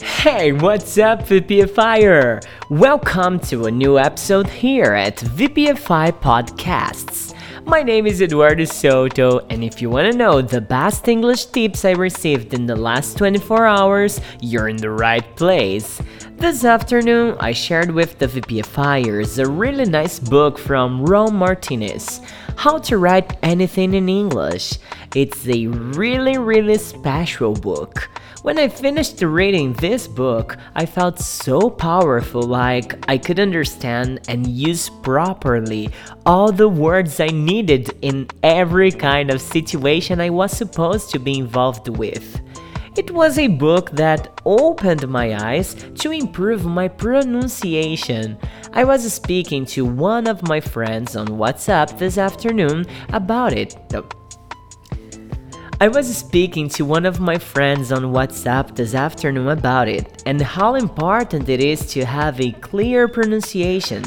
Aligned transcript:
Hey, 0.00 0.52
what's 0.52 0.96
up, 0.96 1.26
VPFIers? 1.28 2.46
Welcome 2.70 3.38
to 3.40 3.66
a 3.66 3.70
new 3.70 3.98
episode 3.98 4.48
here 4.48 4.94
at 4.94 5.16
VPFI 5.18 6.12
Podcasts. 6.20 7.34
My 7.66 7.82
name 7.82 8.06
is 8.06 8.22
Eduardo 8.22 8.64
Soto, 8.64 9.40
and 9.50 9.62
if 9.62 9.82
you 9.82 9.90
want 9.90 10.10
to 10.10 10.16
know 10.16 10.40
the 10.40 10.62
best 10.62 11.06
English 11.06 11.46
tips 11.46 11.84
I 11.84 11.90
received 11.90 12.54
in 12.54 12.64
the 12.64 12.76
last 12.76 13.18
24 13.18 13.66
hours, 13.66 14.22
you're 14.40 14.68
in 14.68 14.78
the 14.78 14.90
right 14.90 15.36
place. 15.36 16.00
This 16.40 16.64
afternoon, 16.64 17.36
I 17.38 17.52
shared 17.52 17.90
with 17.90 18.18
the 18.18 18.26
VPFIers 18.26 19.38
a 19.38 19.46
really 19.46 19.84
nice 19.84 20.18
book 20.18 20.56
from 20.58 21.04
Ron 21.04 21.36
Martinez 21.36 22.22
How 22.56 22.78
to 22.78 22.96
Write 22.96 23.36
Anything 23.42 23.92
in 23.92 24.08
English. 24.08 24.78
It's 25.14 25.46
a 25.46 25.66
really, 25.66 26.38
really 26.38 26.78
special 26.78 27.52
book. 27.52 28.08
When 28.40 28.58
I 28.58 28.68
finished 28.68 29.20
reading 29.20 29.74
this 29.74 30.08
book, 30.08 30.56
I 30.74 30.86
felt 30.86 31.18
so 31.18 31.68
powerful 31.68 32.42
like 32.42 32.94
I 33.06 33.18
could 33.18 33.38
understand 33.38 34.20
and 34.26 34.46
use 34.46 34.88
properly 34.88 35.90
all 36.24 36.52
the 36.52 36.70
words 36.70 37.20
I 37.20 37.26
needed 37.26 37.90
in 38.00 38.28
every 38.42 38.92
kind 38.92 39.30
of 39.30 39.42
situation 39.42 40.22
I 40.22 40.30
was 40.30 40.52
supposed 40.52 41.10
to 41.10 41.18
be 41.18 41.38
involved 41.38 41.88
with. 41.90 42.40
It 42.96 43.12
was 43.12 43.38
a 43.38 43.46
book 43.46 43.92
that 43.92 44.40
opened 44.44 45.06
my 45.08 45.36
eyes 45.36 45.74
to 46.00 46.10
improve 46.10 46.64
my 46.66 46.88
pronunciation. 46.88 48.36
I 48.72 48.82
was 48.82 49.12
speaking 49.12 49.64
to 49.66 49.84
one 49.84 50.26
of 50.26 50.42
my 50.48 50.60
friends 50.60 51.14
on 51.14 51.28
WhatsApp 51.28 51.96
this 51.98 52.18
afternoon 52.18 52.86
about 53.10 53.52
it. 53.52 53.76
I 55.80 55.86
was 55.86 56.14
speaking 56.16 56.68
to 56.70 56.84
one 56.84 57.06
of 57.06 57.20
my 57.20 57.38
friends 57.38 57.92
on 57.92 58.02
WhatsApp 58.12 58.74
this 58.74 58.94
afternoon 58.96 59.48
about 59.48 59.86
it 59.86 60.24
and 60.26 60.42
how 60.42 60.74
important 60.74 61.48
it 61.48 61.60
is 61.60 61.86
to 61.92 62.04
have 62.04 62.40
a 62.40 62.50
clear 62.52 63.06
pronunciation. 63.06 64.02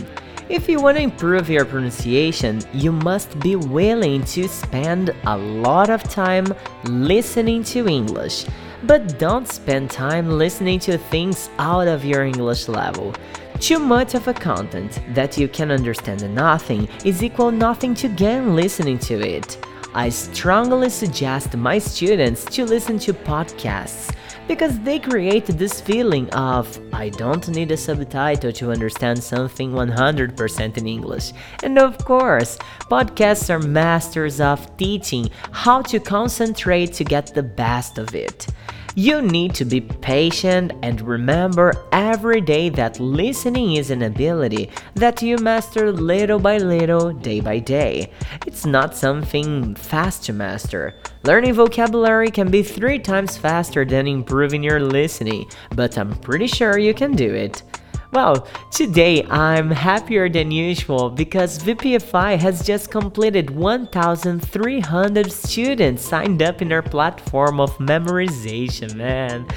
If 0.49 0.67
you 0.67 0.81
want 0.81 0.97
to 0.97 1.03
improve 1.03 1.49
your 1.49 1.63
pronunciation, 1.63 2.61
you 2.73 2.91
must 2.91 3.39
be 3.39 3.55
willing 3.55 4.25
to 4.25 4.49
spend 4.49 5.15
a 5.25 5.37
lot 5.37 5.89
of 5.89 6.03
time 6.03 6.53
listening 6.83 7.63
to 7.63 7.87
English. 7.87 8.45
But 8.85 9.17
don't 9.17 9.47
spend 9.47 9.89
time 9.89 10.29
listening 10.29 10.79
to 10.79 10.97
things 10.97 11.49
out 11.57 11.87
of 11.87 12.03
your 12.03 12.23
English 12.23 12.67
level. 12.67 13.13
Too 13.59 13.79
much 13.79 14.13
of 14.13 14.27
a 14.27 14.33
content 14.33 14.99
that 15.13 15.37
you 15.37 15.47
can 15.47 15.71
understand 15.71 16.21
nothing 16.35 16.89
is 17.05 17.23
equal 17.23 17.49
nothing 17.49 17.95
to 17.95 18.09
gain 18.09 18.57
listening 18.57 18.99
to 18.99 19.21
it. 19.21 19.57
I 19.93 20.09
strongly 20.09 20.89
suggest 20.89 21.55
my 21.55 21.77
students 21.77 22.43
to 22.45 22.65
listen 22.65 22.99
to 22.99 23.13
podcasts 23.13 24.13
because 24.47 24.77
they 24.79 24.99
create 24.99 25.45
this 25.45 25.79
feeling 25.79 26.29
of 26.31 26.77
I 26.91 27.09
don't 27.09 27.47
need 27.47 27.71
a 27.71 27.77
subtitle 27.77 28.51
to 28.51 28.71
understand 28.71 29.23
something 29.23 29.71
100% 29.71 30.77
in 30.77 30.87
English. 30.87 31.31
And 31.63 31.79
of 31.79 31.97
course, 31.99 32.57
podcasts 32.91 33.49
are 33.49 33.59
masters 33.59 34.41
of 34.41 34.75
teaching 34.75 35.29
how 35.51 35.81
to 35.83 35.99
concentrate 35.99 36.91
to 36.93 37.03
get 37.03 37.33
the 37.33 37.43
best 37.43 37.97
of 37.97 38.13
it. 38.13 38.47
You 38.95 39.23
need 39.23 39.55
to 39.55 39.65
be 39.65 39.81
patient 39.81 40.71
and 40.83 41.01
remember 41.01 41.73
every 41.91 42.41
day 42.41 42.69
that 42.69 42.99
listening 42.99 43.77
is 43.77 43.89
an 43.89 44.03
ability 44.03 44.69
that 44.93 45.19
you 45.19 45.37
master 45.37 45.91
little 45.91 46.37
by 46.37 46.59
little, 46.59 47.11
day 47.11 47.39
by 47.39 47.57
day. 47.57 48.11
It's 48.45 48.67
not 48.67 48.95
something 48.95 49.73
fast 49.73 50.25
to 50.25 50.33
master. 50.33 50.93
Learning 51.23 51.53
vocabulary 51.53 52.29
can 52.29 52.51
be 52.51 52.61
three 52.61 52.99
times 52.99 53.35
faster 53.35 53.83
than 53.83 54.05
improving 54.05 54.61
your 54.61 54.79
listening, 54.79 55.49
but 55.73 55.97
I'm 55.97 56.13
pretty 56.17 56.45
sure 56.45 56.77
you 56.77 56.93
can 56.93 57.15
do 57.15 57.33
it. 57.33 57.63
Well, 58.13 58.47
today 58.69 59.23
I'm 59.23 59.71
happier 59.71 60.29
than 60.29 60.51
usual 60.51 61.09
because 61.09 61.57
VPFI 61.57 62.37
has 62.37 62.63
just 62.63 62.91
completed 62.91 63.49
1,300 63.49 65.31
students 65.31 66.05
signed 66.05 66.43
up 66.43 66.61
in 66.61 66.71
our 66.71 66.83
platform 66.83 67.59
of 67.59 67.75
memorization, 67.79 68.93
man. 68.93 69.47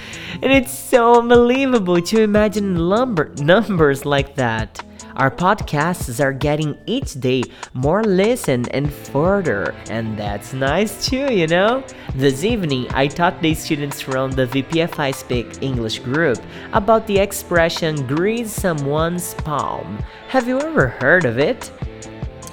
And 0.41 0.51
it's 0.51 0.73
so 0.73 1.19
unbelievable 1.21 2.01
to 2.01 2.23
imagine 2.23 2.77
lumber 2.77 3.35
numbers 3.39 4.07
like 4.07 4.37
that. 4.37 4.86
Our 5.17 5.31
podcasts 5.31 6.23
are 6.23 6.35
getting 6.35 6.77
each 6.85 7.19
day 7.19 7.45
more 7.73 8.05
listened 8.05 8.69
and 8.75 8.93
further, 8.93 9.75
and 9.89 10.19
that's 10.19 10.53
nice 10.53 11.07
too, 11.07 11.33
you 11.33 11.47
know? 11.47 11.83
This 12.15 12.45
evening, 12.45 12.87
I 12.93 13.07
taught 13.07 13.41
the 13.41 13.55
students 13.55 13.99
from 13.99 14.33
the 14.33 14.47
VPFI 14.47 15.15
Speak 15.15 15.63
English 15.63 16.01
group 16.01 16.39
about 16.75 17.07
the 17.07 17.17
expression 17.19 18.07
grease 18.07 18.53
someone's 18.53 19.33
palm. 19.33 20.05
Have 20.29 20.49
you 20.49 20.61
ever 20.61 20.89
heard 20.89 21.25
of 21.25 21.39
it? 21.39 21.73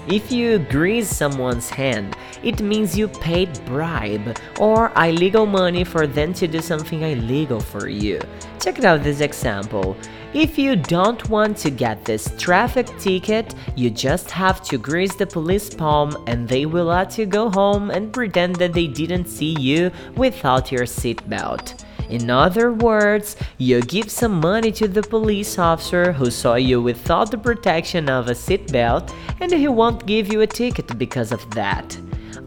If 0.07 0.33
you 0.33 0.59
grease 0.59 1.09
someone's 1.09 1.69
hand, 1.69 2.17
it 2.43 2.61
means 2.61 2.97
you 2.97 3.07
paid 3.07 3.63
bribe 3.65 4.37
or 4.59 4.91
illegal 4.97 5.45
money 5.45 5.85
for 5.85 6.07
them 6.07 6.33
to 6.33 6.47
do 6.47 6.59
something 6.59 7.01
illegal 7.01 7.61
for 7.61 7.87
you. 7.87 8.19
Check 8.59 8.83
out 8.83 9.01
this 9.01 9.21
example. 9.21 9.95
If 10.33 10.57
you 10.57 10.75
don't 10.75 11.29
want 11.29 11.55
to 11.57 11.69
get 11.69 12.03
this 12.03 12.33
traffic 12.37 12.87
ticket, 12.97 13.55
you 13.75 13.89
just 13.89 14.29
have 14.31 14.61
to 14.63 14.77
grease 14.77 15.15
the 15.15 15.27
police 15.27 15.73
palm 15.73 16.21
and 16.27 16.49
they 16.49 16.65
will 16.65 16.85
let 16.85 17.17
you 17.17 17.25
go 17.25 17.49
home 17.49 17.89
and 17.89 18.11
pretend 18.11 18.57
that 18.57 18.73
they 18.73 18.87
didn't 18.87 19.27
see 19.27 19.55
you 19.57 19.89
without 20.15 20.71
your 20.71 20.83
seatbelt. 20.83 21.82
In 22.09 22.29
other 22.29 22.71
words, 22.71 23.35
you 23.57 23.81
give 23.81 24.11
some 24.11 24.39
money 24.39 24.71
to 24.73 24.87
the 24.87 25.03
police 25.03 25.57
officer 25.57 26.11
who 26.11 26.29
saw 26.29 26.55
you 26.55 26.81
without 26.81 27.31
the 27.31 27.37
protection 27.37 28.09
of 28.09 28.27
a 28.27 28.33
seatbelt 28.33 29.13
and 29.39 29.51
he 29.51 29.67
won't 29.67 30.05
give 30.05 30.31
you 30.31 30.41
a 30.41 30.47
ticket 30.47 30.97
because 30.97 31.31
of 31.31 31.49
that. 31.51 31.97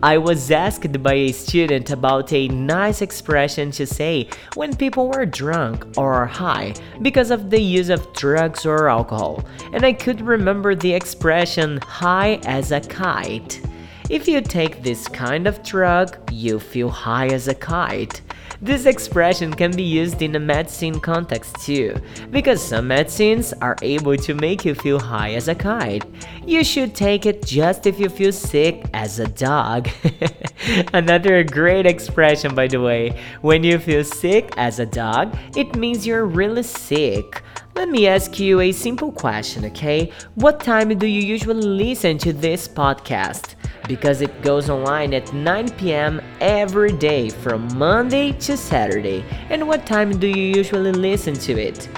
I 0.03 0.19
was 0.19 0.51
asked 0.51 1.03
by 1.03 1.15
a 1.15 1.33
student 1.33 1.91
about 1.91 2.33
a 2.33 2.49
nice 2.49 3.01
expression 3.01 3.71
to 3.73 3.87
say 3.87 4.29
when 4.55 4.77
people 4.77 5.09
were 5.09 5.25
drunk 5.25 5.87
or 5.97 6.27
high 6.27 6.75
because 7.01 7.31
of 7.31 7.49
the 7.49 7.61
use 7.61 7.89
of 7.89 8.13
drugs 8.13 8.67
or 8.67 8.89
alcohol, 8.89 9.43
and 9.73 9.87
I 9.87 9.95
could 9.95 10.21
remember 10.21 10.75
the 10.75 10.93
expression 10.93 11.79
high 11.79 12.41
as 12.45 12.73
a 12.73 12.81
kite. 12.81 13.63
If 14.09 14.29
you 14.29 14.41
take 14.41 14.85
this 14.85 15.09
kind 15.09 15.49
of 15.49 15.65
drug, 15.65 16.17
you 16.31 16.61
feel 16.61 16.89
high 16.89 17.27
as 17.27 17.49
a 17.49 17.55
kite. 17.55 18.23
This 18.63 18.87
expression 18.87 19.53
can 19.53 19.73
be 19.73 19.83
used 19.83 20.23
in 20.23 20.37
a 20.37 20.39
medicine 20.39 21.01
context 21.01 21.57
too, 21.57 21.97
because 22.31 22.63
some 22.63 22.87
medicines 22.87 23.53
are 23.61 23.77
able 23.83 24.17
to 24.17 24.35
make 24.35 24.65
you 24.65 24.77
feel 24.77 25.01
high 25.01 25.33
as 25.33 25.49
a 25.49 25.57
kite. 25.57 26.05
You 26.47 26.63
should 26.63 26.95
take 26.95 27.27
it 27.27 27.45
just 27.45 27.85
if 27.85 27.99
you 27.99 28.09
feel 28.09 28.31
sick 28.31 28.85
as 28.95 29.19
a 29.19 29.27
dog. 29.27 29.89
Another 30.93 31.43
great 31.43 31.85
expression, 31.85 32.55
by 32.55 32.69
the 32.69 32.81
way. 32.81 33.21
When 33.41 33.65
you 33.65 33.81
feel 33.81 34.05
sick 34.05 34.55
as 34.57 34.79
a 34.79 34.87
dog, 34.87 35.37
it 35.57 35.75
means 35.75 36.07
you're 36.07 36.27
really 36.27 36.63
sick. 36.63 37.43
Let 37.75 37.91
me 37.91 38.07
ask 38.07 38.39
you 38.39 38.61
a 38.61 38.73
simple 38.73 39.11
question, 39.13 39.65
okay? 39.67 40.13
What 40.37 40.61
time 40.61 40.97
do 40.97 41.07
you 41.07 41.21
usually 41.21 41.61
listen 41.61 42.17
to 42.19 42.33
this 42.33 42.69
podcast? 42.69 43.57
Because 43.89 44.21
it 44.21 44.43
goes 44.43 44.71
online 44.71 45.15
at 45.15 45.33
9 45.33 45.71
p.m. 45.73 46.21
every 46.41 46.93
day 46.93 47.29
from 47.31 47.69
Monday 47.77 48.33
to 48.33 48.57
Saturday. 48.57 49.25
And 49.51 49.67
what 49.67 49.87
time 49.87 50.19
do 50.19 50.27
you 50.27 50.55
usually 50.57 50.93
listen 50.93 51.35
to 51.35 51.53
it? 51.53 51.89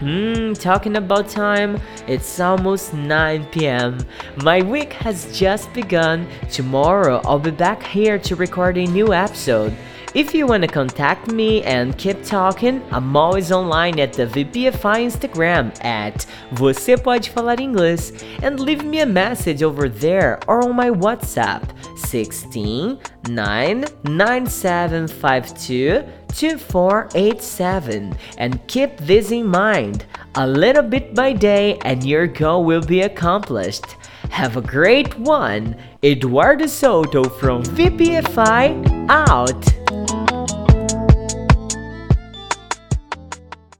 Hmm, 0.00 0.52
talking 0.54 0.96
about 0.96 1.28
time, 1.28 1.80
it's 2.08 2.40
almost 2.40 2.94
9 2.94 3.46
pm. 3.46 3.98
My 4.42 4.60
week 4.60 4.92
has 4.94 5.38
just 5.38 5.72
begun. 5.72 6.26
Tomorrow 6.50 7.22
I'll 7.24 7.38
be 7.38 7.52
back 7.52 7.82
here 7.82 8.18
to 8.18 8.36
record 8.36 8.76
a 8.76 8.86
new 8.86 9.14
episode. 9.14 9.74
If 10.14 10.32
you 10.32 10.46
want 10.46 10.62
to 10.62 10.68
contact 10.68 11.32
me 11.32 11.64
and 11.64 11.98
keep 11.98 12.22
talking, 12.22 12.80
I'm 12.92 13.16
always 13.16 13.50
online 13.50 13.98
at 13.98 14.12
the 14.12 14.26
VPFI 14.26 15.06
Instagram 15.06 15.74
at 15.84 16.24
Você 16.52 16.96
Pode 16.96 17.28
Falar 17.28 17.58
Inglês 17.58 18.12
and 18.42 18.60
leave 18.60 18.84
me 18.84 19.00
a 19.00 19.06
message 19.06 19.64
over 19.64 19.88
there 19.88 20.38
or 20.46 20.62
on 20.62 20.76
my 20.76 20.90
WhatsApp 20.90 21.64
16 21.98 23.00
99752 23.28 26.04
2487 26.34 28.16
and 28.38 28.66
keep 28.66 28.96
this 28.98 29.30
in 29.30 29.46
mind 29.46 30.04
a 30.34 30.46
little 30.46 30.82
bit 30.82 31.14
by 31.14 31.32
day 31.32 31.78
and 31.84 32.04
your 32.04 32.26
goal 32.26 32.64
will 32.64 32.82
be 32.82 33.02
accomplished. 33.02 33.86
Have 34.30 34.56
a 34.56 34.60
great 34.60 35.16
one. 35.18 35.76
Eduardo 36.02 36.66
Soto 36.66 37.24
from 37.24 37.62
VPFI 37.62 39.08
out. 39.08 40.23